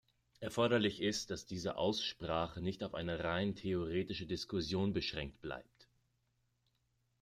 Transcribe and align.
Erforderlich 0.39 0.99
ist, 0.99 1.29
dass 1.29 1.45
diese 1.45 1.75
Aussprache 1.77 2.59
nicht 2.59 2.83
auf 2.83 2.95
eine 2.95 3.23
rein 3.23 3.53
theoretische 3.55 4.25
Diskussion 4.25 4.93
beschränkt 4.93 5.41
bleibt. 5.41 5.87